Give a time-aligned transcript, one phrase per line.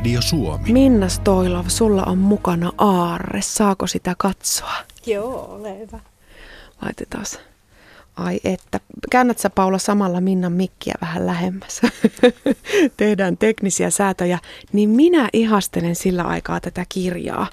[0.00, 0.72] Radio Suomi.
[0.72, 3.42] Minna Stoilov, sulla on mukana aarre.
[3.42, 4.72] Saako sitä katsoa?
[5.06, 6.00] Joo, ole hyvä.
[6.82, 7.24] Laitetaan.
[8.16, 8.80] Ai että.
[9.10, 11.80] Käännät sä Paula samalla Minnan mikkiä vähän lähemmäs.
[12.96, 14.38] Tehdään teknisiä säätöjä.
[14.72, 17.46] Niin minä ihastelen sillä aikaa tätä kirjaa.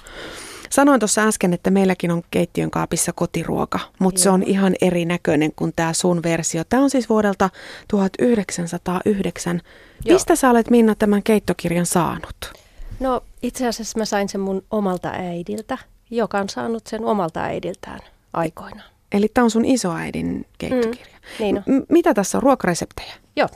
[0.70, 5.72] Sanoin tuossa äsken, että meilläkin on keittiön kaapissa kotiruoka, mutta se on ihan erinäköinen kuin
[5.76, 6.62] tämä sun versio.
[6.68, 7.50] Tämä on siis vuodelta
[7.88, 9.60] 1909.
[10.04, 10.14] Joo.
[10.14, 12.52] Mistä sä olet Minna tämän keittokirjan saanut?
[13.00, 15.78] No itse asiassa mä sain sen mun omalta äidiltä,
[16.10, 18.00] joka on saanut sen omalta äidiltään
[18.32, 18.90] aikoinaan.
[19.12, 21.06] Eli tämä on sun isoäidin keittokirja.
[21.16, 21.62] Mm, niin on.
[21.66, 22.42] M- mitä tässä on?
[22.42, 23.12] Ruokareseptejä?
[23.36, 23.48] Joo.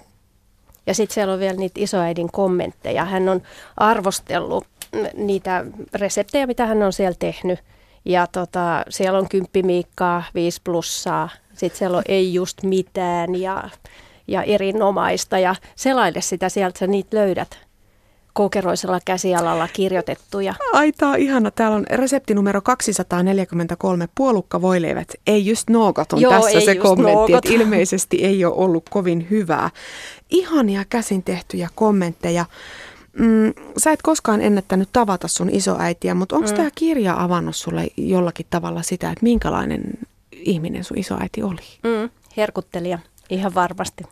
[0.86, 3.04] Ja sitten siellä on vielä niitä isoäidin kommentteja.
[3.04, 3.42] Hän on
[3.76, 4.66] arvostellut
[5.14, 5.64] niitä
[5.94, 7.58] reseptejä, mitä hän on siellä tehnyt.
[8.04, 11.28] Ja tota, siellä on kymppimiikkaa, viisi plussaa.
[11.54, 13.70] Sitten siellä on ei just mitään ja,
[14.28, 15.38] ja erinomaista.
[15.38, 17.58] Ja selaile sitä sieltä, sä niitä löydät
[18.32, 20.54] kokeroisella käsialalla kirjoitettuja.
[20.72, 21.50] Ai, tää on ihana.
[21.50, 25.08] Täällä on resepti numero 243, puolukkavoileivät.
[25.26, 29.70] Ei just nookat on Joo, tässä se kommentti, että ilmeisesti ei ole ollut kovin hyvää.
[30.30, 32.44] Ihania käsin tehtyjä kommentteja.
[33.18, 36.56] Mm, sä et koskaan ennättänyt tavata sun isoäitiä, mutta onko mm.
[36.56, 39.82] tämä kirja avannut sulle jollakin tavalla sitä, että minkälainen
[40.32, 41.60] ihminen sun isoäiti oli?
[41.82, 42.98] Mm, herkuttelija,
[43.30, 44.04] ihan varmasti.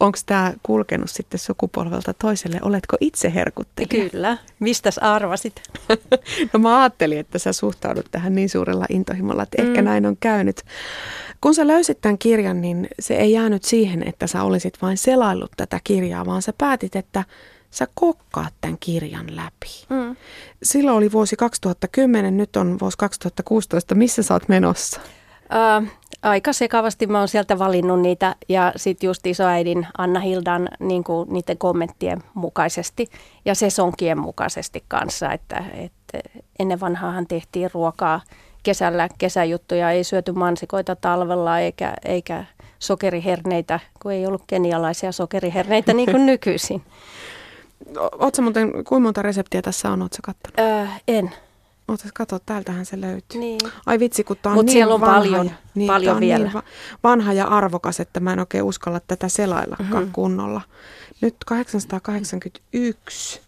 [0.00, 2.58] Onko tämä kulkenut sitten sukupolvelta toiselle?
[2.62, 4.10] Oletko itse herkuttelija?
[4.10, 4.38] Kyllä.
[4.58, 5.62] Mistäs arvasit?
[6.52, 9.84] No mä ajattelin, että sä suhtaudut tähän niin suurella intohimolla, että ehkä Mm.
[9.84, 10.62] näin on käynyt.
[11.40, 15.50] Kun sä löysit tämän kirjan, niin se ei jäänyt siihen, että sä olisit vain selaillut
[15.56, 17.24] tätä kirjaa, vaan sä päätit, että
[17.74, 19.86] sä kokkaat tämän kirjan läpi.
[19.88, 20.16] Mm.
[20.62, 23.94] Silloin oli vuosi 2010, nyt on vuosi 2016.
[23.94, 25.00] Missä sä oot menossa?
[25.82, 25.86] Ö,
[26.22, 31.28] aika sekavasti mä oon sieltä valinnut niitä ja sitten just isoäidin Anna Hildan niin kuin
[31.32, 33.06] niiden kommenttien mukaisesti
[33.44, 36.18] ja sesonkien mukaisesti kanssa, että, että
[36.58, 38.20] ennen vanhaahan tehtiin ruokaa
[38.62, 42.44] kesällä, kesäjuttuja, ei syöty mansikoita talvella eikä, eikä
[42.78, 46.82] sokeriherneitä, kun ei ollut kenialaisia sokeriherneitä niin kuin nykyisin.
[48.36, 50.58] Sä muuten, kuinka monta reseptiä tässä on, oot sä kattonut?
[50.58, 51.30] Ö, en.
[52.02, 53.40] Sä katsot, täältähän se löytyy.
[53.40, 53.60] Niin.
[53.86, 56.44] Ai vitsi, kun tää on Mut niin siellä on vanha paljon- niin, paljon on vielä.
[56.44, 56.62] Niin va-
[57.02, 59.96] vanha ja arvokas, että mä en oikein uskalla tätä selaillakaan Mhm.
[59.98, 60.12] mm-hmm.
[60.12, 60.60] kunnolla.
[61.20, 63.40] Nyt 881.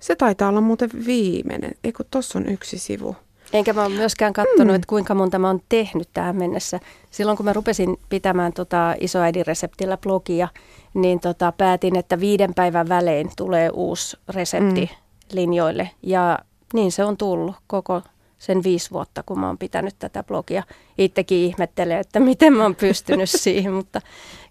[0.00, 1.72] Se taitaa olla muuten viimeinen.
[1.84, 3.16] Ei kun tossa on yksi sivu.
[3.52, 4.74] Enkä mä ole myöskään katsonut, mm.
[4.74, 6.80] että kuinka monta mä oon tehnyt tähän mennessä.
[7.10, 10.48] Silloin kun mä rupesin pitämään tota isoäidin reseptillä blogia,
[10.94, 14.96] niin tota päätin, että viiden päivän välein tulee uusi resepti mm.
[15.32, 15.90] linjoille.
[16.02, 16.38] Ja
[16.74, 18.02] niin se on tullut koko
[18.38, 20.62] sen viisi vuotta, kun mä oon pitänyt tätä blogia.
[20.98, 24.00] Itsekin ihmettelen, että miten mä oon pystynyt siihen, mutta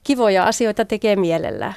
[0.03, 1.75] kivoja asioita tekee mielellään.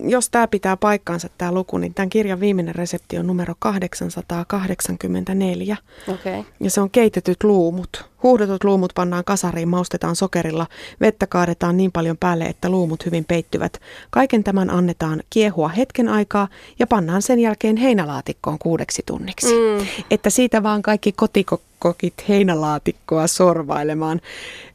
[0.00, 5.76] Jos tämä pitää paikkaansa tämä luku, niin tämän kirjan viimeinen resepti on numero 884.
[6.08, 6.40] Okei.
[6.40, 6.52] Okay.
[6.60, 8.04] Ja se on keitetyt luumut.
[8.22, 10.66] Huuhdotut luumut pannaan kasariin, maustetaan sokerilla,
[11.00, 13.80] vettä kaadetaan niin paljon päälle, että luumut hyvin peittyvät.
[14.10, 19.54] Kaiken tämän annetaan kiehua hetken aikaa ja pannaan sen jälkeen heinälaatikkoon kuudeksi tunniksi.
[19.54, 19.86] Mm.
[20.10, 24.20] Että siitä vaan kaikki kotikokit heinälaatikkoa sorvailemaan.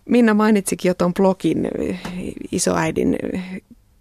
[0.06, 2.00] Minna mainitsikin jo tuon blogin eh,
[2.52, 3.18] isoäidin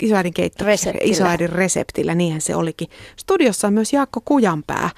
[0.03, 1.13] isoäidin keitto, Reseptillä.
[1.13, 2.89] isoäidin reseptillä, niinhän se olikin.
[3.17, 4.91] Studiossa on myös Jaakko Kujanpää.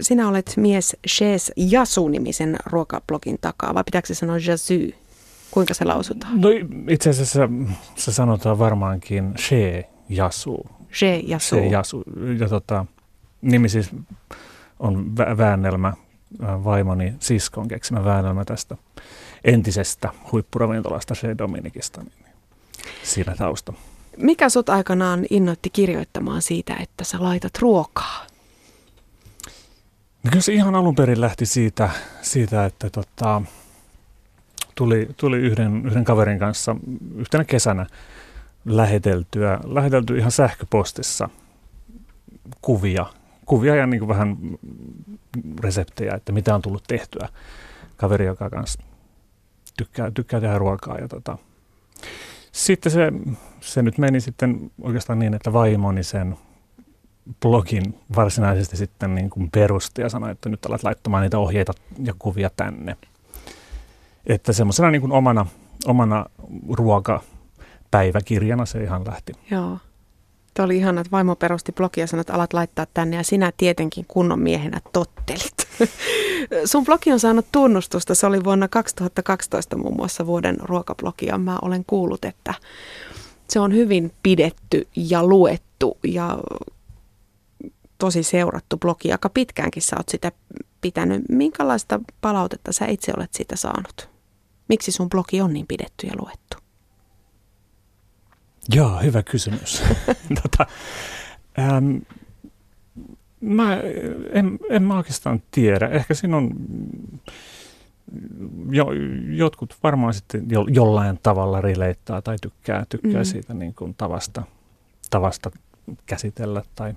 [0.00, 4.74] Sinä olet mies Chez Jasu-nimisen ruokablogin takaa, vai pitääkö se sanoa Jasu?
[5.50, 6.40] Kuinka se lausutaan?
[6.40, 6.48] No
[6.90, 7.48] itse asiassa
[7.96, 10.66] se sanotaan varmaankin She Jasu.
[10.92, 11.56] Chez Jasu.
[11.56, 12.02] Se Jasu.
[12.38, 12.86] Ja tota,
[13.42, 13.90] nimi siis
[14.78, 15.92] on vä- väännelmä,
[16.40, 18.76] vaimoni siskon keksimä väännelmä tästä
[19.44, 22.00] entisestä huippuravintolasta She Dominikista.
[22.02, 22.34] Niin
[23.02, 23.72] siinä tausta.
[24.16, 28.26] Mikä sut aikanaan innoitti kirjoittamaan siitä, että sä laitat ruokaa?
[30.22, 31.90] No kyllä se ihan alun perin lähti siitä,
[32.22, 33.42] siitä että tota,
[34.74, 36.76] tuli, tuli yhden, yhden kaverin kanssa
[37.16, 37.86] yhtenä kesänä
[38.64, 41.28] läheteltyä, lähetelty ihan sähköpostissa
[42.60, 43.06] kuvia,
[43.46, 44.36] kuvia ja niin kuin vähän
[45.60, 47.28] reseptejä, että mitä on tullut tehtyä.
[47.96, 48.82] Kaveri, joka kanssa
[49.76, 50.98] tykkää, tykkää tehdä ruokaa.
[50.98, 51.38] Ja tota.
[52.56, 53.12] Sitten se,
[53.60, 56.36] se nyt meni sitten oikeastaan niin, että vaimoni sen
[57.40, 61.72] blogin varsinaisesti sitten niin kuin perusti ja sanoi, että nyt alat laittamaan niitä ohjeita
[62.02, 62.96] ja kuvia tänne.
[64.26, 65.46] Että semmoisena niin kuin omana,
[65.86, 66.26] omana
[66.72, 69.32] ruokapäiväkirjana se ihan lähti.
[69.50, 69.78] Joo.
[70.56, 73.52] Tuo oli ihana, että vaimo perusti blogia ja sanoi, että alat laittaa tänne ja sinä
[73.56, 75.54] tietenkin kunnon miehenä tottelit.
[76.64, 78.14] Sun blogi on saanut tunnustusta.
[78.14, 81.38] Se oli vuonna 2012 muun muassa vuoden ruokablogia.
[81.38, 82.54] Mä olen kuullut, että
[83.50, 86.38] se on hyvin pidetty ja luettu ja
[87.98, 89.12] tosi seurattu blogi.
[89.12, 90.32] Aika pitkäänkin sä oot sitä
[90.80, 91.22] pitänyt.
[91.28, 94.08] Minkälaista palautetta sä itse olet siitä saanut?
[94.68, 96.65] Miksi sun blogi on niin pidetty ja luettu?
[98.74, 99.82] Joo, hyvä kysymys.
[100.42, 100.66] tota,
[101.58, 101.96] ähm,
[103.40, 103.80] mä
[104.32, 105.88] en, en mä oikeastaan tiedä.
[105.88, 106.50] Ehkä siinä on
[108.70, 108.86] jo,
[109.28, 113.24] jotkut varmaan sitten jo, jollain tavalla rileittaa tai tykkää, tykkää mm.
[113.24, 114.42] siitä niin kuin tavasta,
[115.10, 115.50] tavasta
[116.06, 116.94] käsitellä tai,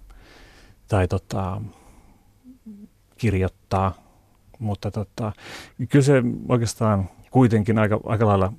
[0.88, 1.62] tai tota,
[3.18, 3.94] kirjoittaa.
[4.60, 5.32] Mutta tota,
[5.90, 8.54] kyllä se oikeastaan kuitenkin aika, aika lailla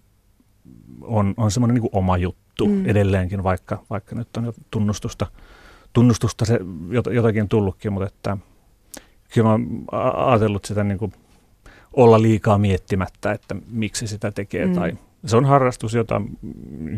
[1.02, 2.86] on, on semmoinen niin oma juttu mm.
[2.86, 5.26] edelleenkin, vaikka, vaikka nyt on jo tunnustusta,
[5.92, 6.60] tunnustusta se
[7.10, 8.36] jotakin tullutkin, mutta että
[9.34, 9.84] kyllä mä oon
[10.28, 11.12] ajatellut sitä niin kuin
[11.92, 14.66] olla liikaa miettimättä, että miksi sitä tekee.
[14.66, 14.74] Mm.
[14.74, 14.92] Tai
[15.26, 16.22] se on harrastus, jota,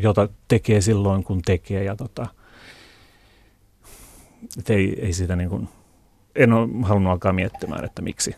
[0.00, 1.84] jota tekee silloin, kun tekee.
[1.84, 2.26] Ja tota,
[4.58, 5.68] et ei, ei sitä niin kuin,
[6.36, 8.36] en ole halunnut alkaa miettimään, että miksi.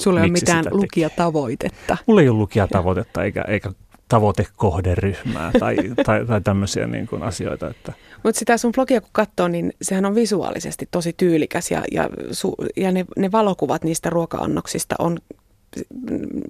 [0.00, 1.96] Sulla ei ole mitään lukijatavoitetta.
[2.06, 3.72] Mulla ei ole lukijatavoitetta eikä, eikä
[4.08, 7.68] tavoitekohderyhmää tai, tai, tai tämmöisiä niin kuin asioita.
[7.70, 7.92] Että.
[8.22, 12.54] Mutta sitä sun blogia kun katsoo, niin sehän on visuaalisesti tosi tyylikäs ja, ja, su,
[12.76, 15.18] ja ne, ne valokuvat niistä ruoka-annoksista on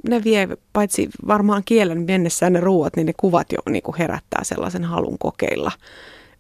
[0.09, 4.45] ne vie, paitsi varmaan kielen mennessään ne ruuat, niin ne kuvat jo niin kuin herättää
[4.45, 5.73] sellaisen halun kokeilla.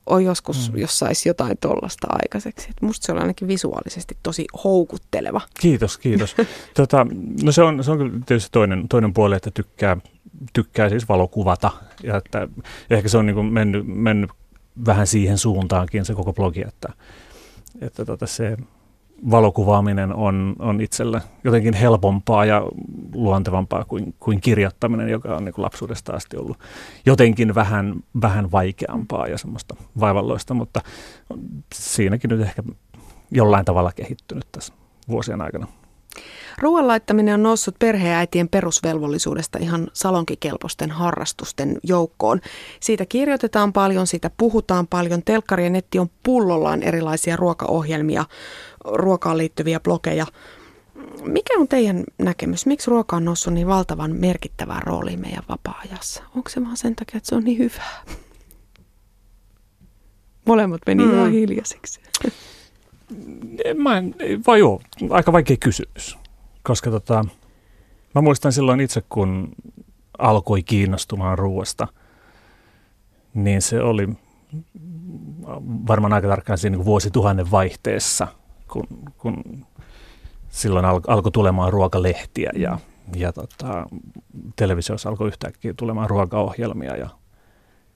[0.06, 0.79] On joskus, mm.
[0.79, 2.67] jos saisi jotain tollasta aikaiseksi.
[2.71, 5.41] Et musta se on ainakin visuaalisesti tosi houkutteleva.
[5.61, 6.37] Kiitos, kiitos.
[6.76, 7.06] tota,
[7.43, 9.97] no se on, se on kyllä tietysti toinen, toinen puoli, että tykkää,
[10.52, 11.70] tykkää siis valokuvata.
[12.02, 12.49] Ja, että,
[12.90, 14.31] ehkä se on niin kuin mennyt, mennyt
[14.87, 16.93] vähän siihen suuntaankin se koko blogi, että,
[17.81, 18.56] että tota se,
[19.31, 22.62] valokuvaaminen on, on itselle jotenkin helpompaa ja
[23.14, 26.58] luontevampaa kuin, kuin kirjoittaminen, joka on niin kuin lapsuudesta asti ollut
[27.06, 30.81] jotenkin vähän, vähän vaikeampaa ja semmoista vaivalloista, mutta
[31.75, 32.62] siinäkin nyt ehkä
[33.31, 34.73] jollain tavalla kehittynyt tässä
[35.08, 35.67] vuosien aikana.
[36.61, 42.41] Ruoan laittaminen on noussut perheäitien perusvelvollisuudesta ihan salonkikelpoisten harrastusten joukkoon.
[42.81, 45.23] Siitä kirjoitetaan paljon, siitä puhutaan paljon.
[45.23, 48.25] Telkkari ja netti on pullollaan erilaisia ruokaohjelmia,
[48.85, 50.27] ruokaan liittyviä blogeja.
[51.23, 52.67] Mikä on teidän näkemys?
[52.67, 56.23] Miksi ruoka on noussut niin valtavan merkittävään rooliin meidän vapaa-ajassa?
[56.37, 58.03] Onko se vaan sen takia, että se on niin hyvää?
[60.45, 61.13] Molemmat meni mm.
[61.13, 62.01] ihan hiljaisiksi.
[63.77, 64.15] Mä en,
[64.47, 66.19] vai joo, aika vaikea kysymys.
[66.69, 67.25] Koska tota,
[68.15, 69.49] mä muistan silloin itse, kun
[70.19, 71.88] alkoi kiinnostumaan ruoasta,
[73.35, 74.09] niin se oli
[75.88, 78.29] varmaan aika tarkkaan siinä niin vuosituhannen vaihteessa,
[78.73, 78.87] kun,
[79.19, 79.65] kun
[80.49, 82.79] silloin al, alkoi tulemaan ruokalehtiä ja,
[83.17, 83.87] ja tota,
[84.56, 87.09] televisiossa alkoi yhtäkkiä tulemaan ruokaohjelmia ja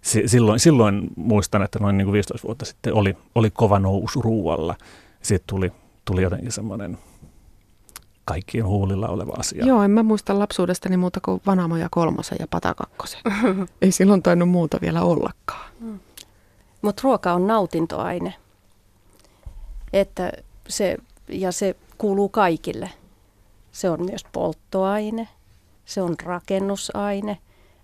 [0.01, 4.23] si, silloin, silloin muistan, että noin niin kuin 15 vuotta sitten oli, oli kova nousu
[4.23, 4.77] ruoalla.
[5.23, 5.73] Sitten tuli,
[6.05, 6.99] tuli jotenkin semmoinen
[8.25, 9.67] kaikkien huulilla oleva asia.
[9.67, 13.21] Joo, en mä muista lapsuudestani muuta kuin Vanamoja kolmosen ja Patakakkosen.
[13.83, 15.71] Ei silloin tainnut muuta vielä ollakaan.
[15.81, 16.01] Mm.
[16.83, 18.35] Mutta ruoka on nautintoaine.
[19.93, 20.33] Että
[20.69, 20.97] se,
[21.29, 22.91] ja se kuuluu kaikille.
[23.73, 25.29] Se on myös polttoaine,
[25.85, 27.39] se on rakennusaine.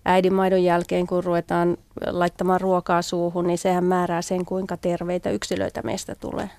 [0.05, 1.77] Äidinmaidon jälkeen, kun ruvetaan
[2.07, 6.49] laittamaan ruokaa suuhun, niin sehän määrää sen, kuinka terveitä yksilöitä meistä tulee.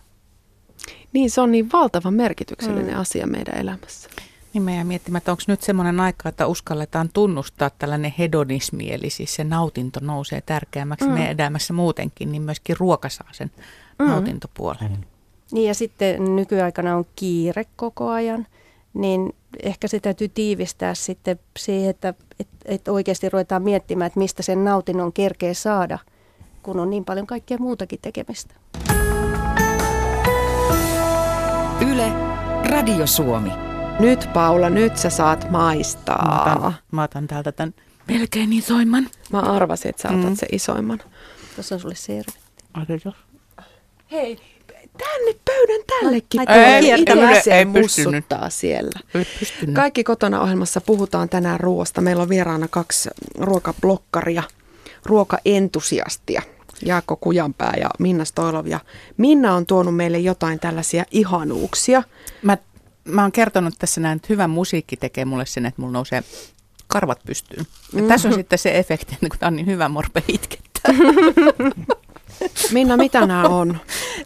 [1.13, 3.01] Niin, se on niin valtavan merkityksellinen mm.
[3.01, 4.11] asia meidän elämässä.
[4.53, 9.35] Niin meidän miettimään, että onko nyt semmoinen aika, että uskalletaan tunnustaa tällainen hedonismi, eli siis
[9.35, 11.13] se nautinto nousee tärkeämmäksi mm.
[11.13, 13.51] meidän elämässä muutenkin, niin myöskin ruoka saa sen
[13.99, 14.07] mm.
[14.07, 14.91] nautintopuolen.
[14.91, 15.05] Mm.
[15.53, 18.47] Niin ja sitten nykyaikana on kiire koko ajan,
[18.95, 24.43] niin ehkä se täytyy tiivistää sitten siihen, että, että, että oikeasti ruvetaan miettimään, että mistä
[24.43, 25.99] sen nautinnon kerkee saada,
[26.63, 28.55] kun on niin paljon kaikkea muutakin tekemistä.
[32.71, 33.51] Radio Suomi.
[34.01, 36.25] Nyt Paula, nyt sä saat maistaa.
[36.25, 37.75] Mä otan, mä otan täältä tämän
[38.09, 39.09] melkein isoimman.
[39.33, 40.37] Mä arvasin, että sä otat mm.
[40.37, 40.99] se isoimman.
[41.55, 42.41] Tuossa on sulle servetti.
[44.13, 44.39] Hei,
[44.99, 46.41] tänne pöydän tällekin.
[46.51, 47.07] Ei, ei,
[47.57, 49.01] ei mussuttaa siellä.
[49.15, 49.27] Ei
[49.75, 52.01] Kaikki kotona ohjelmassa puhutaan tänään ruoasta.
[52.01, 54.43] Meillä on vieraana kaksi ruokablokkaria,
[55.07, 56.43] ruokaentusiastia.
[56.85, 58.67] Jaakko Kujanpää ja Minna Stoilov.
[58.67, 58.81] Ja
[59.17, 62.03] Minna on tuonut meille jotain tällaisia ihanuuksia.
[62.43, 62.59] Mä,
[63.05, 66.23] mä oon kertonut tässä näin, että hyvä musiikki tekee mulle sen, että mulla nousee
[66.87, 67.67] karvat pystyyn.
[67.93, 68.09] Mm-hmm.
[68.09, 70.95] Tässä on sitten se efekti, että kun tämä on niin hyvä, morpe itkettää.
[72.73, 73.79] Minna, mitä nämä on?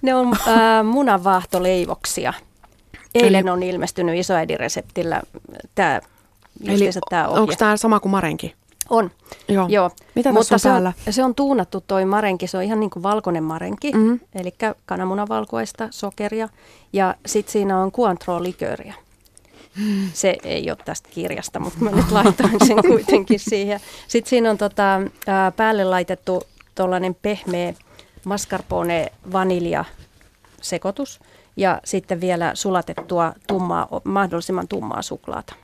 [0.03, 2.33] Ne on äh, munanvaahtoleivoksia.
[3.15, 3.51] Eilen Eli...
[3.51, 5.23] on ilmestynyt isoäidin reseptillä
[5.75, 6.01] tämä
[6.67, 8.55] Eli tämä onko tämä sama kuin Marenki?
[8.91, 9.11] On,
[9.49, 9.67] Joo.
[9.69, 9.91] joo.
[10.15, 13.45] Mitä Mutta se on, se on tuunattu toi marenki, se on ihan niin kuin valkoinen
[13.45, 14.01] marenki, Mhm.
[14.07, 14.21] mm.
[14.35, 14.55] eli
[14.87, 16.49] kananmunavalkuaista, sokeria
[16.93, 18.95] ja sitten siinä on Cointreau-likööriä.
[20.13, 23.81] Se ei ole tästä kirjasta, mutta mä nyt laitoin sen kuitenkin siihen.
[24.09, 26.43] Sitten siinä on tota, ää, päälle laitettu
[26.75, 27.75] tuollainen pehmeä
[28.25, 29.85] mascarpone vanilja
[30.63, 31.21] sekoitus
[31.57, 35.55] ja sitten vielä sulatettua tummaa, mahdollisimman tummaa suklaata.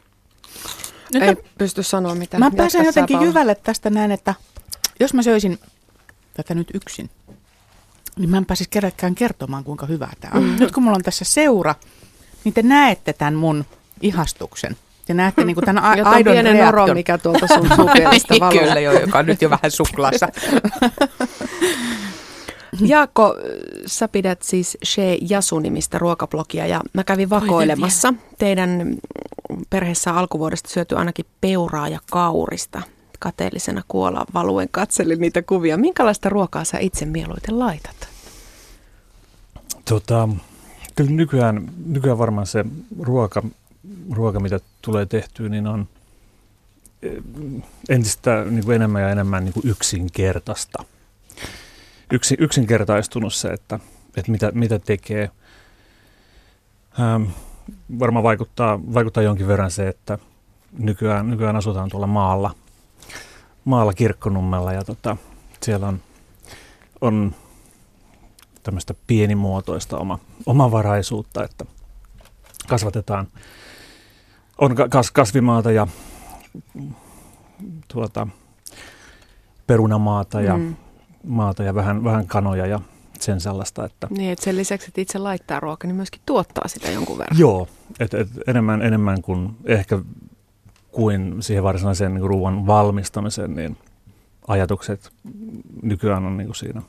[1.15, 2.41] Nyt Ei pysty sanoa mitään.
[2.41, 4.35] Mä pääsen jotenkin jyvälle tästä näin, että
[5.01, 5.59] jos mä söisin
[6.35, 7.11] tätä nyt yksin,
[8.17, 10.57] niin mä en pääsisi kenellekään kertomaan, kuinka hyvää tämä on.
[10.57, 11.75] Nyt kun mulla on tässä seura,
[12.45, 13.65] niin te näette tämän mun
[14.01, 14.77] ihastuksen.
[15.07, 16.81] Te näette niin tämän a- Ja tuon aidon pienen reaktion.
[16.81, 18.59] noron, mikä tuolta sun sukelista valuu.
[18.61, 20.29] Kyllä jo, joka on nyt jo vähän suklaassa.
[22.81, 23.37] Jaakko,
[23.87, 28.15] sä pidät siis She Jasu-nimistä ruokablogia ja mä kävin vakoilemassa.
[28.39, 28.97] Teidän
[29.71, 32.83] perheessä alkuvuodesta syöty ainakin peuraa ja kaurista.
[33.19, 35.77] Kateellisena kuolaan valuen katselin niitä kuvia.
[35.77, 38.09] Minkälaista ruokaa sä itse mieluiten laitat?
[39.85, 40.29] Tota,
[40.97, 42.65] kyllä nykyään, nykyään varmaan se
[43.01, 43.43] ruoka,
[44.13, 45.89] ruoka, mitä tulee tehtyä, niin on
[47.03, 47.23] eh,
[47.89, 50.85] entistä niin kuin enemmän ja enemmän niin kuin yksinkertaista.
[52.13, 53.81] Yksi, yksinkertaistunut se, että,
[54.17, 55.31] että mitä, mitä tekee.
[57.01, 57.23] Ähm,
[57.99, 60.19] varmaan vaikuttaa, vaikuttaa jonkin verran se, että
[60.79, 62.55] nykyään, nykyään asutaan tuolla maalla,
[63.65, 65.17] maalla kirkkonummella ja tota,
[65.63, 66.01] siellä on,
[67.01, 67.35] on
[68.63, 71.65] tämmöistä pienimuotoista oma, omavaraisuutta, että
[72.69, 73.27] kasvatetaan,
[74.59, 75.87] on ka- kas, kasvimaata ja
[77.89, 78.27] tuota,
[79.67, 80.77] perunamaata ja, Mm.
[81.27, 82.81] maata ja vähän, vähän kanoja ja
[83.25, 86.91] sen sellaista, että Niin, että sen lisäksi, että itse laittaa ruokaa, niin myöskin tuottaa sitä
[86.91, 87.39] jonkun verran.
[87.39, 87.69] joo,
[88.01, 89.99] et, et enemmän, enemmän kuin ehkä
[90.93, 93.77] kuin siihen varsinaiseen niin ruoan valmistamiseen, niin
[94.49, 95.13] ajatukset
[95.83, 96.83] nykyään on niin kuin siinä,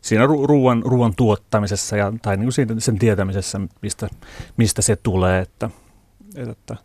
[0.00, 4.08] siinä ru- ruoan, ruoan tuottamisessa ja, tai niin kuin siinä, sen tietämisessä, mistä,
[4.56, 5.70] mistä se tulee, että,
[6.36, 6.76] että, että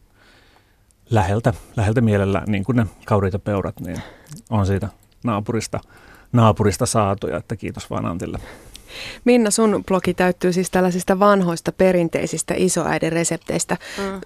[1.09, 4.01] läheltä, läheltä mielellä, niin kuin ne kauriit ja peurat, niin
[4.49, 4.89] on siitä
[5.23, 5.79] naapurista,
[6.31, 8.39] naapurista saatuja, että kiitos vaan Antille.
[9.25, 13.77] Minna, sun blogi täyttyy siis tällaisista vanhoista perinteisistä isoäidin resepteistä.
[13.97, 14.21] Mm.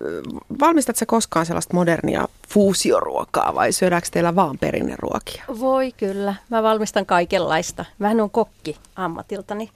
[0.60, 5.44] Valmistatko sä koskaan sellaista modernia fuusioruokaa vai syödäänkö teillä vaan perinneruokia?
[5.60, 6.36] Voi kyllä.
[6.50, 7.86] Mä valmistan kaikenlaista.
[8.00, 9.70] Mähän on kokki ammatiltani,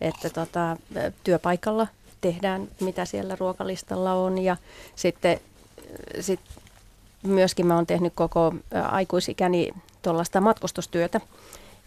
[0.00, 0.76] että tota,
[1.24, 1.86] työpaikalla
[2.20, 4.38] tehdään, mitä siellä ruokalistalla on.
[4.38, 4.56] Ja
[4.96, 5.40] sitten
[6.20, 6.40] sit
[7.22, 8.54] myöskin mä oon tehnyt koko
[8.90, 9.72] aikuisikäni
[10.02, 11.20] tuollaista matkustustyötä.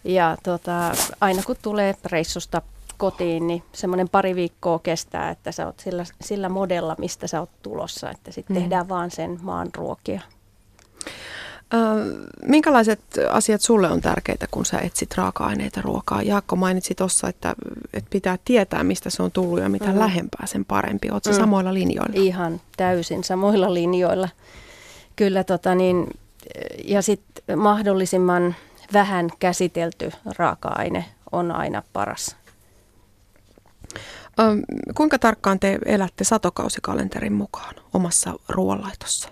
[0.04, 2.62] Ja tota, aina kun tulee reissusta
[2.98, 7.50] kotiin, niin semmoinen pari viikkoa kestää, että sä oot sillä, sillä modella, mistä sä oot
[7.62, 8.10] tulossa.
[8.10, 8.62] Että sitten Mm.
[8.62, 10.20] tehdään vaan sen maan ruokia.
[12.46, 16.22] Minkälaiset asiat sulle on tärkeitä, kun sä etsit raaka-aineita ruokaa?
[16.22, 17.54] Jaakko mainitsi tuossa, että,
[17.94, 19.98] että pitää tietää, mistä se on tullut ja mitä Mhm.
[19.98, 21.10] lähempää, sen parempi.
[21.10, 21.36] Oletko Mm.
[21.36, 22.14] samoilla linjoilla?
[22.16, 24.28] Ihan täysin samoilla linjoilla.
[25.16, 26.06] Kyllä tota niin,
[26.84, 28.54] ja sitten mahdollisimman
[28.92, 32.36] vähän käsitelty raaka-aine on aina paras.
[34.38, 34.42] Ö,
[34.94, 39.28] kuinka tarkkaan te elätte satokausikalenterin mukaan omassa ruoanlaitossa?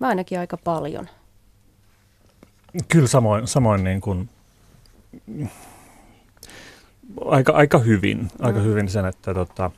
[0.00, 1.08] Mä ainakin aika paljon.
[2.88, 4.28] Kyllä samoin, samoin niin kuin,
[7.26, 8.64] aika, aika hyvin, aika Mm.
[8.64, 9.70] hyvin sen, että tota,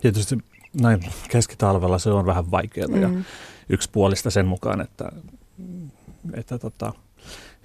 [0.00, 0.38] tietysti
[0.80, 3.24] näin keskitalvella se on vähän vaikeaa ja Mm.
[3.68, 5.12] yksipuolista sen mukaan, että,
[6.34, 6.92] että tota,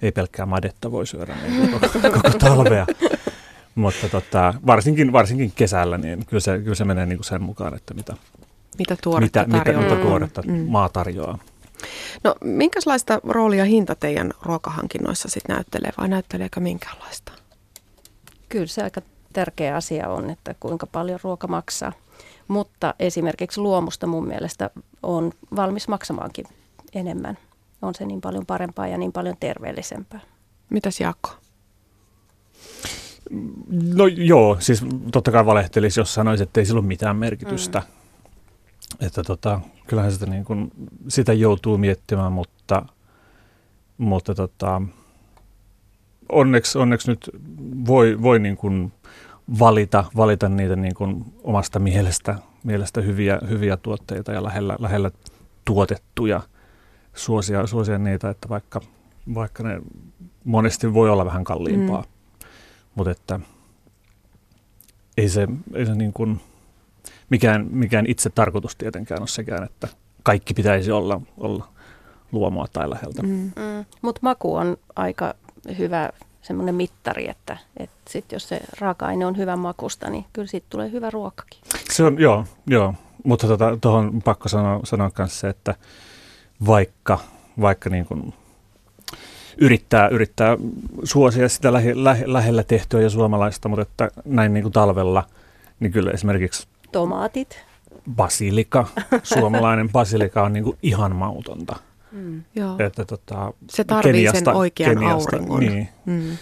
[0.02, 1.86] ei pelkkää madetta voi syödä niin koko,
[2.22, 2.86] koko talvea.
[3.74, 7.74] Mutta tota, varsinkin, varsinkin kesällä, niin kyllä se, kyllä se menee niin kuin sen mukaan,
[7.74, 8.14] että mitä,
[8.78, 9.82] Mitä tuoretta mitä, mitä, tarjoaa?
[9.82, 10.64] mitä Mm, tuoretta mm.
[10.68, 11.38] maa tarjoaa.
[12.24, 17.32] No, minkälaista roolia hinta teidän ruokahankinnoissa sitten näyttelee vai näytteleekö minkäänlaista?
[18.48, 19.00] Kyllä se aika
[19.32, 21.92] tärkeä asia on, että kuinka paljon ruoka maksaa.
[22.48, 24.70] Mutta esimerkiksi luomusta mun mielestä
[25.02, 26.44] on valmis maksamaankin
[26.94, 27.38] enemmän.
[27.82, 30.20] On se niin paljon parempaa ja niin paljon terveellisempää.
[30.70, 31.30] Mitäs Jaakko?
[33.94, 37.78] No joo, siis totta kai valehtelisi, jos sanoisi, että ei sillä ole mitään merkitystä.
[37.78, 39.06] Mm.
[39.06, 40.70] Että tota, kyllähän sitä, niin kuin,
[41.08, 42.86] sitä joutuu miettimään, mutta,
[43.98, 44.82] mutta tota,
[46.28, 47.30] onneksi, onneksi nyt
[47.86, 48.92] voi, voi niin kuin
[49.58, 55.10] valita, valita niitä niin kuin omasta mielestä, mielestä hyviä, hyviä tuotteita ja lähellä, lähellä
[55.64, 56.40] tuotettuja
[57.14, 58.80] suosia, suosia niitä, että vaikka,
[59.34, 59.80] vaikka ne
[60.44, 62.02] monesti voi olla vähän kalliimpaa.
[62.02, 62.46] Mm.
[62.94, 63.40] Mutta että
[65.16, 66.40] ei se, ei se niin kuin,
[67.30, 69.88] mikään, mikään itse tarkoitus tietenkään ole sekään, että
[70.22, 71.68] kaikki pitäisi olla, olla
[72.32, 73.22] luomua tai läheltä.
[73.22, 73.28] Mm.
[73.28, 73.84] Mm.
[74.02, 75.34] Mutta maku on aika
[75.78, 76.10] hyvä
[76.42, 80.90] semmoinen mittari, että, että sit jos se raaka-aine on hyvän makusta, niin kyllä siitä tulee
[80.90, 81.60] hyvä ruokakin.
[81.90, 82.94] Se on, joo, joo.
[83.24, 83.46] mutta
[83.80, 85.74] tuohon tota, pakko sanoa, sanoa myös se, että
[86.66, 87.18] vaikka,
[87.60, 88.34] vaikka niin kuin
[89.58, 90.56] yrittää, yrittää
[91.04, 95.24] suosia sitä lähe, lähe, lähellä tehtyä ja suomalaista, mutta että näin niin kuin talvella,
[95.80, 97.64] niin kyllä esimerkiksi Tomaatit.
[98.10, 98.86] basilika,
[99.22, 101.76] suomalainen basilika on niin kuin ihan mautonta.
[102.12, 102.42] Mm.
[102.54, 102.76] Joo.
[102.78, 105.60] Että, tota, Se tarvii sen oikean auringon.
[105.60, 106.36] Niin, Mm.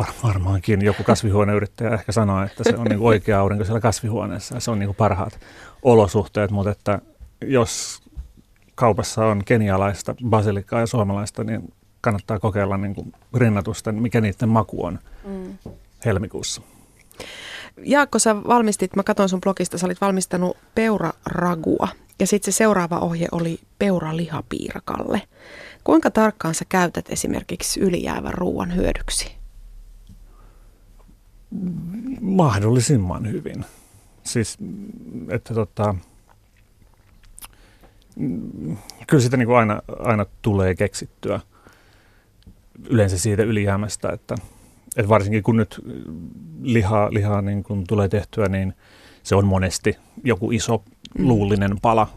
[0.00, 4.60] var, varmaankin joku kasvihuoneyrittäjä ehkä sanoo, että se on niin oikea aurinko siellä kasvihuoneessa ja
[4.60, 5.40] se on niin parhaat
[5.82, 6.98] olosuhteet, mutta että
[7.46, 8.02] jos
[8.80, 14.84] kaupassa on kenialaista basilikaa ja suomalaista, niin kannattaa kokeilla niin kuin rinnatusten, mikä niiden maku
[14.84, 15.58] on Mm.
[16.04, 16.62] helmikuussa.
[17.84, 21.88] Jaakko, sä valmistit, mä katson sun blogista, sä olit valmistanut peuraragua.
[22.18, 25.22] Ja sitten se seuraava ohje oli peuralihapiirakalle.
[25.84, 29.32] Kuinka tarkkaan sä käytät esimerkiksi ylijäävän ruoan hyödyksi?
[32.20, 33.64] Mahdollisimman hyvin.
[34.22, 34.58] Siis,
[35.28, 35.94] että tota,
[39.06, 41.40] kyllä sitä niin kuin aina, aina tulee keksittyä
[42.88, 44.34] yleensä siitä ylijäämästä, että,
[44.96, 45.80] että varsinkin kun nyt
[46.62, 48.74] lihaa, lihaa niin kun tulee tehtyä, niin
[49.22, 50.84] se on monesti joku iso
[51.18, 52.08] luullinen pala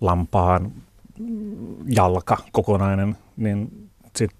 [0.00, 0.72] lampaan
[1.86, 4.30] jalka kokonainen, niin sit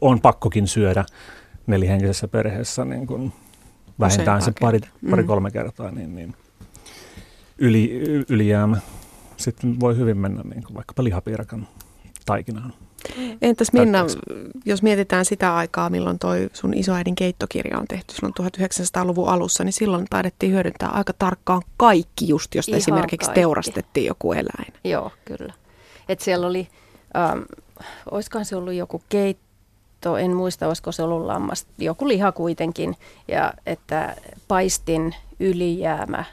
[0.00, 1.04] on pakkokin syödä
[1.66, 3.32] nelihenkisessä perheessä niin kun
[4.00, 5.26] vähintään se pari, pari Mm.
[5.26, 6.34] kolme kertaa, niin, niin
[7.58, 8.76] yli, ylijäämä
[9.36, 11.68] sitten voi hyvin mennä niin kuin vaikkapa lihapiirakan
[12.26, 12.72] taikinaan.
[13.42, 18.34] Entäs Minna, Täyttääkö jos mietitään sitä aikaa, milloin toi sun isoäidin keittokirja on tehty silloin
[18.40, 23.40] 1900-luvun alussa, niin silloin taidettiin hyödyntää aika tarkkaan kaikki just, jos Ihan esimerkiksi kaikki.
[23.40, 24.72] teurastettiin joku eläin.
[24.84, 25.52] Joo, kyllä.
[26.08, 26.68] Et siellä oli,
[27.16, 27.40] ähm,
[28.10, 32.96] olisikohan se ollut joku keitto, en muista, olisiko se ollut lammas, joku liha kuitenkin.
[33.28, 34.16] Ja että
[34.48, 36.24] paistin ylijäämä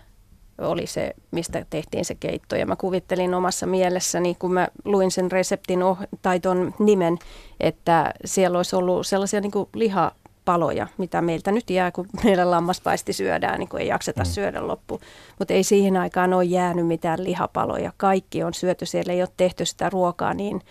[0.58, 2.56] oli se, mistä tehtiin se keitto.
[2.56, 7.18] Ja mä kuvittelin omassa mielessäni, kun mä luin sen reseptin oh- tai ton nimen,
[7.60, 13.14] että siellä olisi ollut sellaisia niin kuin lihapaloja, mitä meiltä nyt jää, kun meidän lammaspaisti
[13.14, 14.26] syödään, niin kuin ei jakseta Mm.
[14.26, 15.00] syödä loppu.
[15.40, 17.94] Mutta ei siihen aikaan ole jäänyt mitään lihapaloja.
[17.98, 20.62] Kaikki on syöty, siellä ei ole tehty sitä ruokaa niin,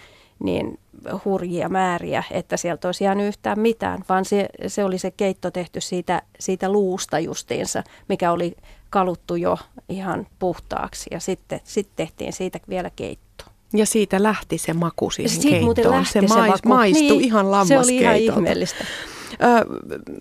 [0.42, 0.79] niin
[1.24, 5.81] hurjia määriä, että sieltä olisi jäänyt yhtään mitään, vaan se, se oli se keitto tehty
[5.81, 8.57] siitä, siitä luusta justiinsa, mikä oli
[8.90, 13.44] kaluttu jo ihan puhtaaksi ja sitten sit tehtiin siitä vielä keitto.
[13.72, 15.96] Ja siitä lähti se maku siihen Siitä muuten keittoon.
[15.98, 16.68] lähti se, se mais, maku.
[16.68, 18.38] maistui Niin, ihan Se oli ihan lammaskeitolta.
[18.38, 18.85] ihmeellistä.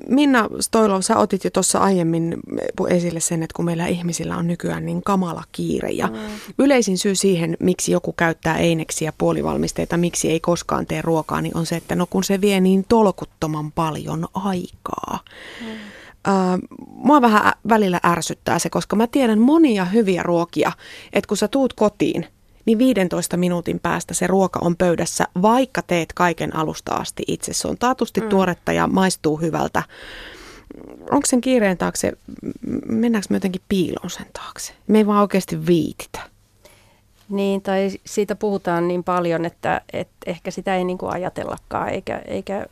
[0.07, 2.37] Minna Stoilov, sä otit jo tuossa aiemmin
[2.89, 6.15] esille sen, että kun meillä ihmisillä on nykyään niin kamala kiire ja Mm.
[6.59, 11.65] yleisin syy siihen, miksi joku käyttää eineksiä puolivalmisteita, miksi ei koskaan tee ruokaa, niin on
[11.65, 15.19] se, että no kun se vie niin tolkuttoman paljon aikaa.
[15.61, 15.67] Mm.
[16.87, 20.71] Mua vähän välillä ärsyttää se, koska mä tiedän monia hyviä ruokia,
[21.13, 22.25] että kun sä tuut kotiin,
[22.69, 27.53] niin 15 minuutin päästä se ruoka on pöydässä, vaikka teet kaiken alusta asti itse.
[27.53, 28.29] Se on taatusti mm.
[28.29, 29.83] tuoretta ja maistuu hyvältä.
[31.11, 32.13] Onko sen kiireen taakse,
[32.87, 34.73] mennäänkö me jotenkin piiloon sen taakse?
[34.87, 36.19] Me ei vaan oikeasti viititä.
[37.29, 42.21] Niin, tai siitä puhutaan niin paljon, että, että ehkä sitä ei niin kuin ajatellakaan, eikä,
[42.27, 42.65] eikä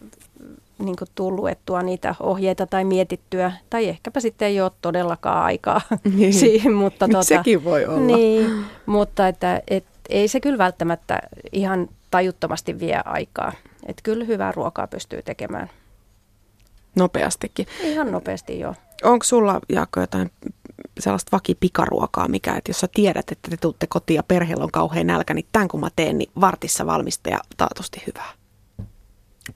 [0.79, 5.81] niin kuin tuu luettua niitä ohjeita tai mietittyä, tai ehkäpä sitten ei ole todellakaan aikaa
[6.15, 6.33] Niin.
[6.43, 7.99] siihen, mutta tota, Sekin voi olla.
[7.99, 11.19] Niin, mutta että, et, ei se kyllä välttämättä
[11.51, 13.53] ihan tajuttomasti vie aikaa.
[13.85, 15.69] Että kyllä hyvää ruokaa pystyy tekemään
[16.95, 17.67] Nopeastikin.
[17.83, 18.73] ihan nopeasti jo.
[19.03, 20.31] Onko sulla, Jaakko, jotain
[20.99, 25.07] sellaista vakipikaruokaa, mikä, että jos sä tiedät, että te tuutte kotiin ja perheellä on kauhean
[25.07, 28.31] nälkä, niin tämän kun mä teen, niin vartissa valmista ja taatusti hyvää.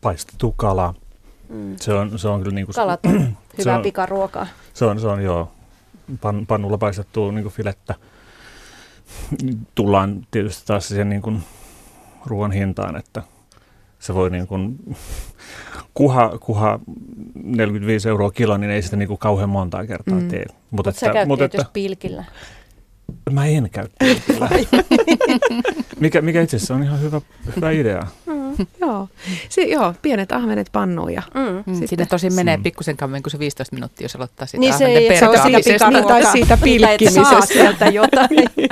[0.01, 0.93] Paistettu kala.
[1.51, 1.75] Mm.
[1.79, 4.47] Se on, se on kyllä niin kuin, Kalat on hyvää on- pikaruokaa.
[4.73, 5.51] Se on, se on joo,
[6.21, 7.95] pan, pannulla paistettua niin kuin filettä.
[9.75, 11.43] Tullaan tietysti taas siihen niin kuin
[12.25, 13.23] ruoan hintaan, että
[13.99, 14.75] se voi niin kuin,
[15.93, 16.79] kuha, kuha
[17.43, 20.27] 45 euroa kilo, niin ei sitä niin kuin kauhean montaa kertaa Mm.
[20.27, 20.45] tee.
[20.47, 22.23] Mutta Mutta sä käyt mutta tietysti pilkillä.
[23.31, 24.49] mä en käy pilkillä.
[25.99, 27.21] mikä, mikä itse asiassa on ihan hyvä,
[27.55, 28.07] hyvä idea.
[28.57, 28.65] Mm.
[28.81, 29.07] Joo.
[29.49, 31.41] Si- joo, pienet ahvenet pannuun ja Mm.
[31.41, 32.63] Mm, Sitten- siinä tosin menee Mm.
[32.63, 35.33] pikkusen kauemmin kuin se 15 minuuttia, jos aloittaa sitä Niin se ahventen ei, se on
[35.35, 35.89] siitä perkaamisesta.
[35.91, 37.53] Niin, tai siitä Mitä et saa pilkkimisestä.
[37.53, 38.29] sieltä jotain.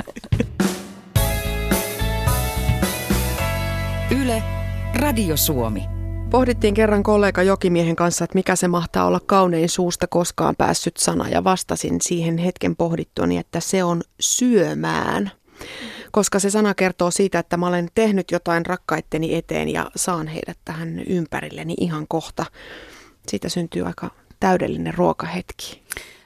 [4.22, 4.42] Yle,
[4.94, 5.82] Radio Suomi.
[6.30, 11.28] Pohdittiin kerran kollega Jokimiehen kanssa, että mikä se mahtaa olla kaunein suusta koskaan päässyt sana
[11.28, 15.30] ja vastasin siihen hetken pohdittuani, että se on syömään.
[16.10, 20.58] Koska se sana kertoo siitä, että mä olen tehnyt jotain rakkaitteni eteen ja saan heidät
[20.64, 22.46] tähän ympärilleni ihan kohta.
[23.28, 25.82] Siitä syntyy aika täydellinen ruokahetki.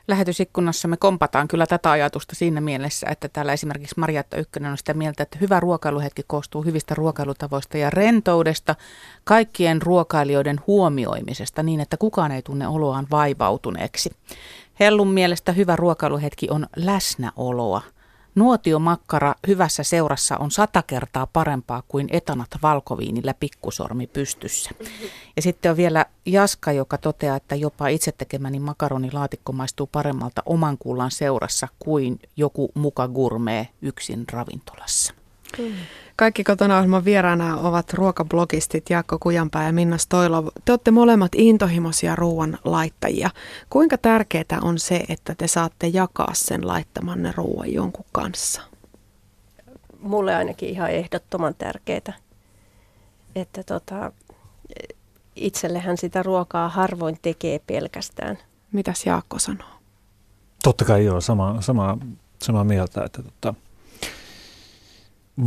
[0.09, 4.95] Lähetysikkunassa me kompataan kyllä tätä ajatusta siinä mielessä, että täällä esimerkiksi Marjatta Ykkönen on sitä
[4.95, 8.75] mieltä, että hyvä ruokailuhetki koostuu hyvistä ruokailutavoista ja rentoudesta,
[9.25, 14.11] kaikkien ruokailijoiden huomioimisesta niin, että kukaan ei tunne oloaan vaivautuneeksi.
[14.81, 17.83] Hellun mielestä hyvä ruokailuhetki on läsnäoloa.
[18.35, 24.71] Nuotiomakkara hyvässä seurassa on sata kertaa parempaa kuin etanat valkoviinillä pikkusormi pystyssä.
[25.37, 30.79] Ja sitten on vielä Jaska, joka toteaa, että jopa itse tekemäni makaronilaatikko maistuu paremmalta oman
[30.79, 35.15] kuullan seurassa kuin joku muka gourmet yksin ravintolassa.
[35.59, 35.75] Mm.
[36.17, 40.53] Kaikki kotona ohjelman vieraana ovat ruokablogistit Jaakko Kujanpää ja Minna Stoilo.
[40.65, 43.31] Te olette molemmat intohimoisia ruoan laittajia.
[43.71, 48.63] Kuinka tärkeää on se, että te saatte jakaa sen laittamanne ruoan jonkun kanssa?
[50.01, 52.13] Mulle ainakin ihan ehdottoman tärkeää.
[53.37, 54.13] Että tota,
[55.37, 58.39] itsellehän sitä ruokaa harvoin tekee pelkästään.
[58.73, 59.69] Mitäs Jaakko sanoo?
[60.63, 61.99] Totta kai joo, sama, sama,
[62.43, 63.55] samaa mieltä, että tota,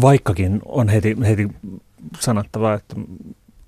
[0.01, 1.47] vaikkakin on heti, heti
[2.19, 2.95] sanottava, että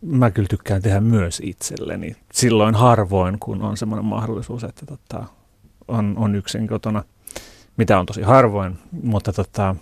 [0.02, 2.16] mä kyllä tykkään tehdä myös itselleni.
[2.34, 5.26] Silloin harvoin, kun on semmoinen mahdollisuus, että tota,
[5.88, 7.04] on, on yksin kotona,
[7.78, 9.76] mitä on tosi harvoin, mutta tota,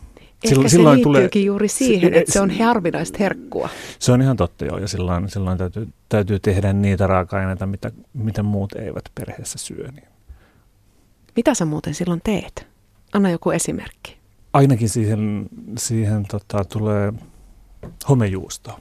[0.44, 3.70] Ehkä silloin, se silloin tulee, juuri siihen, että se on harvinaista herkkua.
[4.00, 8.44] Se on ihan totta joo, ja silloin, silloin täytyy, täytyy tehdä niitä raaka-aineita, mitä, mitä
[8.44, 9.88] muut eivät perheessä syö.
[9.92, 10.08] Niin.
[11.36, 12.68] Mitä sä muuten silloin teet?
[13.14, 14.17] Anna joku esimerkki
[14.58, 17.14] ainakin siihen, siihen tota, tulee
[18.10, 18.80] homejuusto.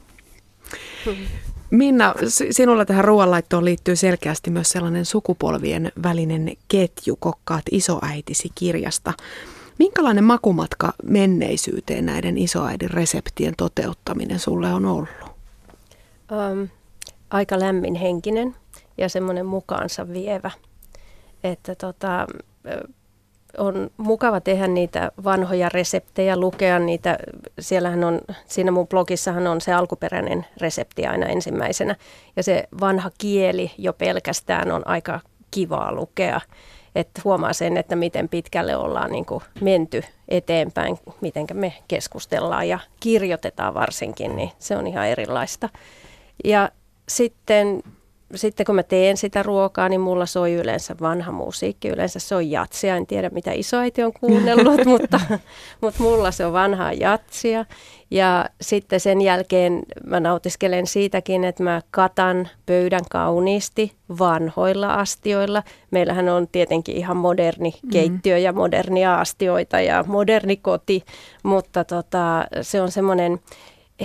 [1.69, 2.13] Minna,
[2.51, 9.13] sinulla tähän ruoanlaittoon liittyy selkeästi myös sellainen sukupolvien välinen ketju, kokkaat isoäitisi kirjasta.
[9.79, 15.09] Minkälainen makumatka menneisyyteen näiden isoäidin reseptien toteuttaminen sulle on ollut?
[16.31, 16.67] Um,
[17.29, 18.55] aika lämmin henkinen
[18.97, 20.51] ja semmoinen mukaansa vievä.
[21.43, 22.27] Että tota,
[23.57, 27.17] on mukava tehdä niitä vanhoja reseptejä, lukea niitä.
[27.59, 31.95] Siellähän on, siinä mun blogissahan on se alkuperäinen resepti aina ensimmäisenä.
[32.35, 35.19] Ja se vanha kieli jo pelkästään on aika
[35.51, 36.41] kivaa lukea.
[36.95, 42.79] Että huomaa sen, että miten pitkälle ollaan niin kuin menty eteenpäin, miten me keskustellaan ja
[42.99, 45.69] kirjoitetaan varsinkin, niin se on ihan erilaista.
[46.43, 46.69] Ja
[47.09, 47.83] sitten
[48.35, 51.87] sitten kun mä teen sitä ruokaa, niin mulla soi yleensä vanha musiikki.
[51.87, 52.95] Yleensä se on jatsia.
[52.95, 55.19] En tiedä, mitä isoäiti on kuunnellut, mutta,
[55.81, 57.65] mutta mulla se on vanhaa jatsia.
[58.11, 65.63] Ja sitten sen jälkeen mä nautiskelen siitäkin, että mä katan pöydän kauniisti vanhoilla astioilla.
[65.91, 67.89] Meillähän on tietenkin ihan moderni mm-hmm.
[67.89, 71.03] keittiö ja modernia astioita ja moderni koti,
[71.43, 73.39] mutta tota, se on semmoinen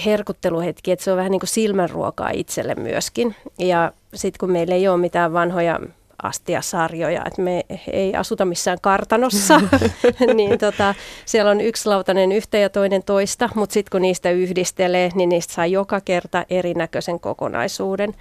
[0.07, 3.37] herkutteluhetki, että se on vähän niin kuin silmänruokaa itselle myöskin.
[3.59, 5.81] Ja sitten kun meillä ei ole mitään vanhoja
[6.23, 9.61] astiasarjoja, että me ei asuta missään kartanossa,
[10.35, 15.11] niin tota, siellä on yksi lautanen yhtä ja toinen toista, mutta sitten kun niistä yhdistelee,
[15.15, 18.15] niin niistä saa joka kerta erinäköisen kokonaisuuden.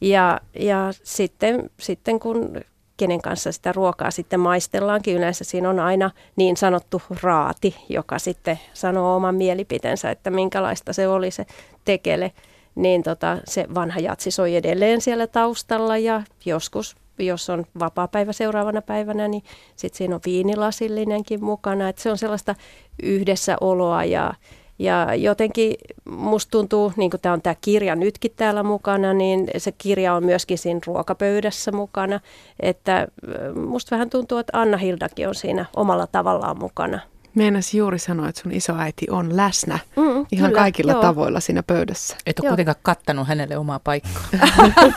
[0.00, 2.60] Ja, ja sitten, sitten kun
[2.96, 5.16] kenen kanssa sitä ruokaa sitten maistellaankin.
[5.16, 11.08] Yleensä siinä on aina niin sanottu raati, joka sitten sanoo oman mielipiteensä, että minkälaista se
[11.08, 11.46] oli se
[11.84, 12.32] tekele.
[12.74, 18.82] Niin tota, se vanha jatsi soi edelleen siellä taustalla ja joskus, jos on vapaa-päivä seuraavana
[18.82, 19.42] päivänä, niin
[19.76, 21.88] sitten siinä on viinilasillinenkin mukana.
[21.88, 22.54] Että se on sellaista
[23.02, 24.34] yhdessäoloa ja,
[24.78, 25.74] ja jotenkin
[26.10, 30.24] musta tuntuu, niin kuin tämä on tämä kirja nytkin täällä mukana, niin se kirja on
[30.24, 32.20] myöskin siinä ruokapöydässä mukana.
[32.60, 33.08] Että
[33.54, 37.00] musta vähän tuntuu, että Anna Hildakin on siinä omalla tavallaan mukana.
[37.36, 41.02] Meinas juuri sanoa, että sun isoäiti on läsnä mm, ihan kyllä, kaikilla joo.
[41.02, 42.16] tavoilla siinä pöydässä.
[42.26, 44.22] Et ole kuitenkaan kattanut hänelle omaa paikkaa.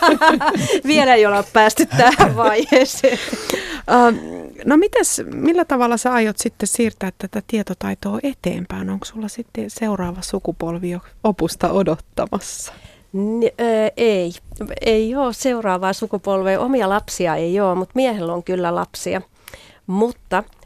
[0.86, 3.18] Vielä ei olla päästy tähän vaiheeseen.
[3.88, 4.14] Uh,
[4.64, 8.90] no mitäs, millä tavalla sä aiot sitten siirtää tätä tietotaitoa eteenpäin?
[8.90, 12.72] Onko sulla sitten seuraava sukupolvi opusta odottamassa?
[13.96, 14.32] Ei,
[14.80, 16.60] ei ole seuraavaa sukupolvea.
[16.60, 19.22] Omia lapsia ei ole, mutta miehellä on kyllä lapsia.
[19.86, 20.59] Mutta Ähm,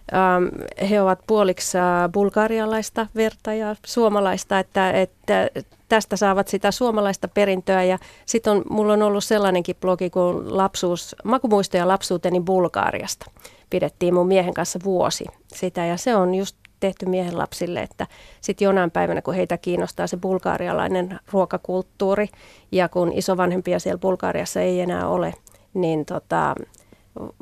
[0.90, 5.50] he ovat puoliksi äh, bulgarialaista verta ja suomalaista, että, että
[5.88, 7.82] tästä saavat sitä suomalaista perintöä.
[7.82, 13.30] Ja sitten on, mulla on ollut sellainenkin blogi kuin lapsuus, makumuistoja lapsuuteni Bulgaariasta.
[13.70, 18.06] Pidettiin mun miehen kanssa vuosi sitä ja se on just tehty miehen lapsille, että
[18.40, 22.28] sitten jonain päivänä, kun heitä kiinnostaa se bulgaarialainen ruokakulttuuri
[22.72, 25.34] ja kun isovanhempia siellä Bulgaariassa ei enää ole,
[25.74, 26.54] niin tota,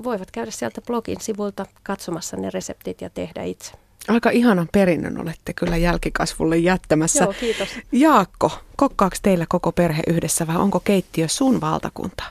[0.05, 3.73] voivat käydä sieltä blogin sivuilta katsomassa ne reseptit ja tehdä itse.
[4.09, 7.25] Aika ihanan perinnön olette kyllä jälkikasvulle jättämässä.
[7.25, 7.69] Joo, kiitos.
[7.93, 12.25] Jaakko, kokkaako teillä koko perhe yhdessä vai onko keittiö sun valtakunta?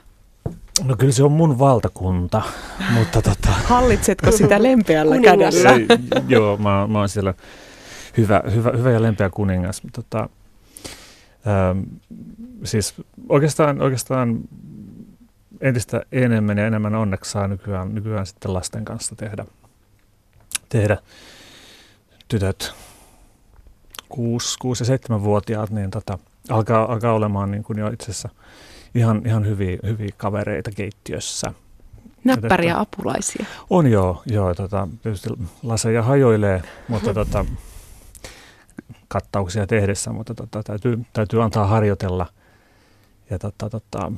[0.83, 2.41] No kyllä se on mun valtakunta,
[2.95, 3.49] mutta tota...
[3.63, 5.71] Hallitsetko sitä lempeällä kädellä?
[5.71, 5.87] Ei,
[6.27, 7.33] joo, mä, mä oon siellä
[8.17, 9.81] hyvä, hyvä, hyvä ja lempeä kuningas.
[9.93, 10.29] Tota,
[11.47, 11.79] ähm,
[12.63, 12.93] siis
[13.29, 14.39] oikeastaan, oikeastaan
[15.61, 19.45] entistä enemmän ja enemmän onneksi saa nykyään, nykyään sitten lasten kanssa tehdä,
[20.69, 20.97] tehdä
[22.27, 22.73] tytöt
[24.09, 26.19] 6, 6 ja 7-vuotiaat, niin tota,
[26.49, 28.29] alkaa, alkaa olemaan niin kuin jo itse asiassa
[28.95, 31.53] ihan, ihan hyviä, hyviä kavereita keittiössä.
[32.23, 33.45] Näppäriä apulaisia.
[33.69, 35.29] On joo, joo tota, tietysti
[35.63, 37.45] laseja hajoilee, mutta tota,
[39.07, 42.25] kattauksia tehdessä, mutta tota, täytyy, täytyy antaa harjoitella.
[43.29, 44.11] Ja tota, tota,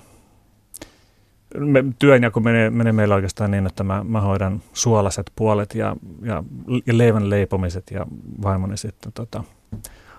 [1.57, 6.43] me, työnjako menee, menee meillä oikeastaan niin, että mä, mä hoidan suolaset puolet ja, ja,
[6.85, 8.05] ja leivän leipomiset ja
[8.43, 9.43] vaimoni sitten tota,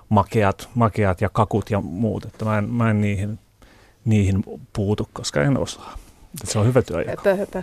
[0.09, 2.25] makeat, makeat ja kakut ja muut.
[2.25, 3.38] Että mä en, mä en niihin,
[4.05, 5.99] niihin puutu, koska en osaa.
[6.42, 7.23] Et se on hyvä työnjako.
[7.25, 7.62] Höpö, höpö.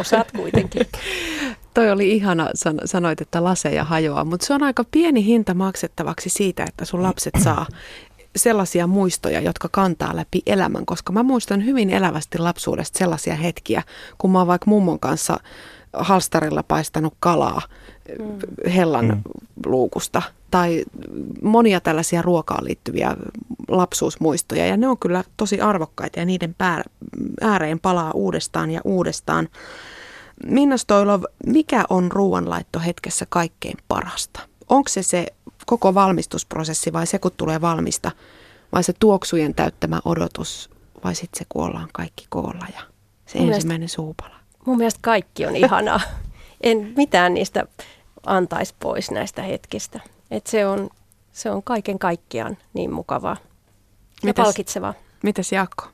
[0.00, 0.86] Osaat kuitenkin.
[1.74, 6.30] Toi oli ihana, san- sanoit, että laseja hajoaa, mutta se on aika pieni hinta maksettavaksi
[6.30, 7.66] siitä, että sun lapset saa
[8.36, 13.82] sellaisia muistoja, jotka kantaa läpi elämän, koska mä muistan hyvin elävästi lapsuudesta sellaisia hetkiä,
[14.18, 15.40] kun mä oon vaikka mummon kanssa
[15.92, 17.62] halstarilla paistanut kalaa
[18.18, 18.70] mm.
[18.70, 19.22] hellan mm.
[19.66, 20.84] luukusta tai
[21.42, 23.16] monia tällaisia ruokaan liittyviä
[23.68, 26.82] lapsuusmuistoja ja ne on kyllä tosi arvokkaita ja niiden pää,
[27.40, 29.48] ääreen palaa uudestaan ja uudestaan.
[30.46, 34.40] Minna Stoilov, mikä on ruoanlaitto hetkessä kaikkein parasta?
[34.68, 35.26] Onko se se
[35.66, 38.10] koko valmistusprosessi vai se kun tulee valmista
[38.72, 40.70] vai se tuoksujen täyttämä odotus
[41.04, 42.80] vai sitten se kun ollaan kaikki koolla ja
[43.26, 44.34] se Mun ensimmäinen suupala?
[44.66, 46.00] Mun mielestä kaikki on ihanaa.
[46.60, 47.66] En mitään niistä
[48.26, 50.00] antaisi pois näistä hetkistä.
[50.30, 50.90] Et se, on,
[51.32, 53.36] se on kaiken kaikkiaan niin mukavaa
[54.22, 54.94] ja Mitäs- palkitsevaa.
[55.22, 55.84] Mitäs Jaakko?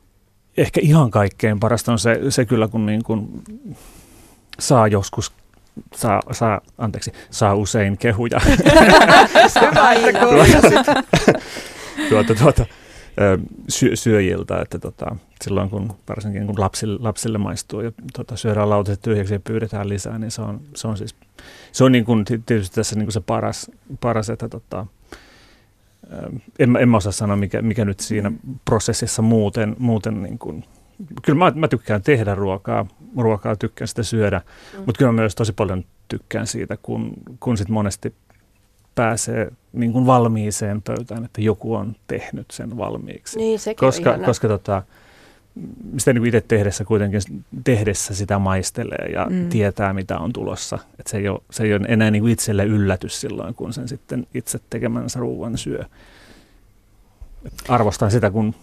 [0.56, 3.42] Ehkä ihan kaikkein parasta on se, se kyllä, kun niin kuin
[4.58, 5.32] saa joskus
[5.94, 8.40] saa, saa, anteeksi, saa usein kehuja.
[8.46, 10.44] Hyvä,
[10.78, 11.02] että
[12.08, 12.66] tuota, tuota,
[13.20, 18.70] ö, syö, syöjiltä, että tota, silloin kun varsinkin kun lapsille, lapsille maistuu ja tota, syödään
[18.70, 21.16] lautaset tyhjäksi ja pyydetään lisää, niin se on, se on siis,
[21.72, 24.86] se on niin kuin, tietysti tässä niin kuin se paras, paras että tota,
[26.58, 28.32] en, en mä osaa sanoa, mikä, mikä nyt siinä
[28.64, 30.64] prosessissa muuten, muuten niin kuin,
[31.22, 34.38] kyllä mä, mä tykkään tehdä ruokaa, ruokaa tykkään sitä syödä,
[34.72, 34.78] mm.
[34.78, 38.14] mutta kyllä mä myös tosi paljon tykkään siitä, kun, kun sit monesti
[38.94, 43.38] pääsee niin kuin valmiiseen pöytään, että joku on tehnyt sen valmiiksi.
[43.38, 44.26] Niin, sekin on koska ihanaa.
[44.26, 44.82] koska tota,
[45.96, 47.20] sitä niin itse tehdessä kuitenkin
[47.64, 49.48] tehdessä sitä maistelee ja Mm.
[49.48, 50.78] tietää, mitä on tulossa.
[51.00, 53.88] Et se, ei ole, se ei ole enää niin kuin itselle yllätys silloin, kun sen
[53.88, 55.84] sitten itse tekemänsä ruuan syö.
[57.46, 58.54] Et arvostan sitä, kun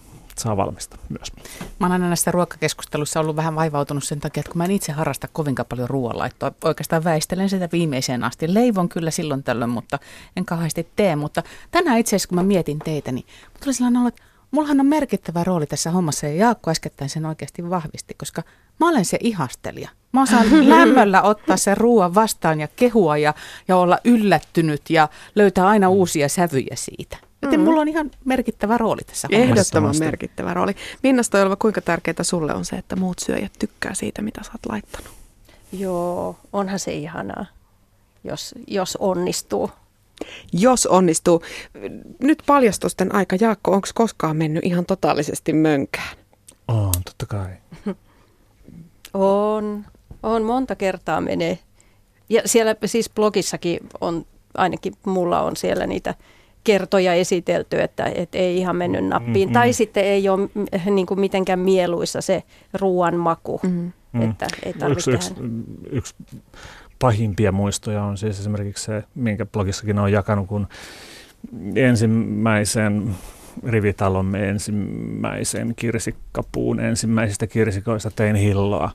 [0.42, 1.32] saa valmista myös.
[1.80, 4.92] Mä oon aina näissä ruokakeskusteluissa ollut vähän vaivautunut sen takia, että kun mä en itse
[4.92, 8.54] harrasta kovinkaan paljon ruoanlaittoa, oikeastaan väistelen sitä viimeiseen asti.
[8.54, 10.00] Leivon kyllä silloin tällöin, mutta
[10.36, 11.16] en kauheasti tee.
[11.16, 13.26] Mutta tänään itse asiassa, kun mä mietin teitä, niin
[13.64, 17.70] tuli sellainen olo, että mullahan on merkittävä rooli tässä hommassa ja Jaakko äskettäin sen oikeasti
[17.70, 18.44] vahvisti, koska
[18.80, 19.90] mä olen se ihastelija.
[20.12, 23.34] Mä osaan lämmöllä ottaa sen ruoan vastaan ja kehua ja,
[23.68, 27.31] ja olla yllättynyt ja löytää aina uusia sävyjä siitä.
[27.42, 27.64] Joten Mm.
[27.64, 29.52] mulla on ihan merkittävä rooli tässä hommassa.
[29.52, 30.76] Ehdottoman merkittävä rooli.
[31.04, 34.66] Minna Stoilva, kuinka tärkeää sulle on se, että muut syöjät tykkää siitä, mitä sä oot
[34.70, 35.12] laittanut?
[35.74, 37.46] Joo, onhan se ihanaa,
[38.24, 39.72] jos, jos onnistuu.
[40.54, 41.44] Jos onnistuu.
[42.20, 46.18] Nyt paljastusten aika, Jaakko, onko koskaan mennyt ihan totaalisesti mönkään?
[46.68, 47.50] On, totta kai.
[49.14, 49.86] On,
[50.24, 51.60] on monta kertaa menee.
[52.30, 54.26] Ja siellä siis blogissakin on,
[54.58, 56.16] ainakin mulla on siellä niitä
[56.64, 59.50] kertoja esitelty, että, että ei ihan mennyt nappiin.
[59.50, 59.74] Mm, Tai mm.
[59.74, 62.44] sitten ei ole mm, niin kuin mitenkään mieluissa se
[62.74, 63.92] ruoan maku, Mm.
[64.14, 64.22] Mm.
[64.22, 65.44] että ei tarvitse Yksi, yksi,
[65.92, 66.16] yksi
[67.00, 70.68] pahimpia muistoja on siis esimerkiksi se, minkä blogissakin on jakanut, kun
[71.76, 73.16] ensimmäisen
[73.68, 78.92] rivitalomme ensimmäisen kirsikkapuun ensimmäisistä kirsikoista tein hilloa,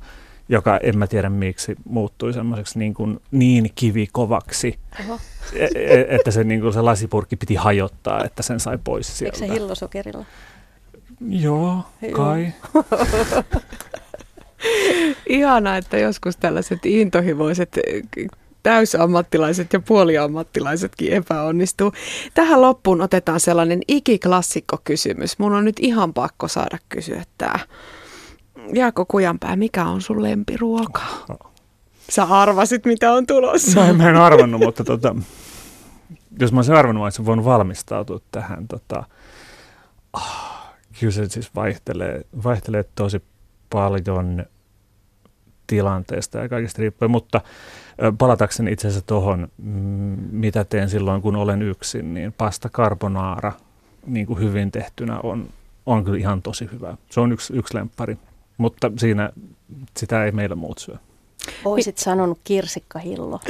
[0.48, 5.20] joka en mä tiedä miksi muuttui semmoiseksi niin, kuin niin kivikovaksi, Oho,
[5.52, 9.36] e- e- että se, niin kuin se lasipurkki piti hajottaa, että sen sai pois eikö
[9.36, 9.38] sieltä.
[9.38, 10.24] se hillosokerilla?
[11.28, 12.52] Joo, kai.
[15.28, 17.78] Ihana, että joskus tällaiset intohimoiset
[18.62, 21.92] täysammattilaiset ja puoliammattilaisetkin epäonnistuu.
[22.34, 25.38] Tähän loppuun otetaan sellainen ikiklassikkokysymys.
[25.38, 27.58] Mun on nyt ihan pakko saada kysyä tämä.
[28.72, 31.02] Jaakko Kujanpää, mikä on sun lempiruoka?
[32.08, 33.80] Sä arvasit, mitä on tulossa.
[33.80, 35.16] No en, mä en arvannut, mutta tota,
[36.40, 39.04] jos mä olisin arvannut, että voin valmistautua tähän, tota,
[40.12, 40.56] oh,
[41.00, 43.22] kyllä se siis vaihtelee, vaihtelee tosi
[43.70, 44.44] paljon
[45.66, 47.40] tilanteesta ja kaikista riippuen, mutta
[48.18, 53.52] palatakseni itse asiassa tuohon, mm, mitä teen silloin, kun olen yksin, niin pasta carbonara
[54.06, 55.48] niin kuin hyvin tehtynä on,
[55.86, 56.96] on kyllä ihan tosi hyvä.
[57.10, 58.18] Se on yksi, yksi lemppari,
[58.58, 59.30] mutta siinä
[59.96, 60.96] sitä ei meillä muut syö.
[61.64, 63.40] Oisit sanonut kirsikkahillo.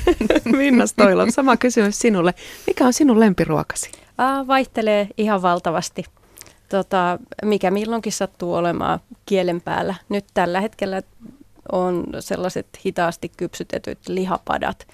[0.56, 2.34] Minna Stoilo, sama kysymys sinulle.
[2.66, 3.90] Mikä on sinun lempiruokasi?
[4.18, 6.04] Aa, vaihtelee ihan valtavasti.
[6.68, 9.94] Tota, mikä milloinkin sattuu olemaan kielen päällä.
[10.08, 11.02] Nyt tällä hetkellä
[11.72, 14.86] on sellaiset hitaasti kypsytetyt lihapadat,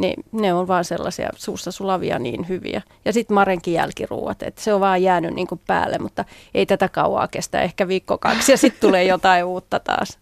[0.00, 2.82] niin ne on vaan sellaisia suussa sulavia niin hyviä.
[3.04, 6.88] Ja sitten Marenkin jälkiruuat, että se on vaan jäänyt niin kuin päälle, mutta ei tätä
[6.88, 10.18] kauaa kestä, ehkä viikko kaksi ja sitten tulee jotain uutta taas.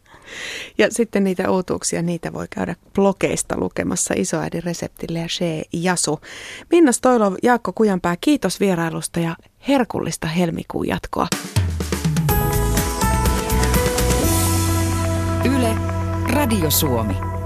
[0.78, 6.20] Ja sitten niitä uutuuksia, niitä voi käydä blogeista lukemassa isoäidin reseptille ja Shea Jasu.
[6.70, 9.36] Minna Stoilov, Jaakko Kujanpää, kiitos vierailusta ja
[9.68, 11.26] herkullista helmikuun jatkoa.
[15.44, 15.74] Yle,
[16.32, 17.37] Radio Suomi.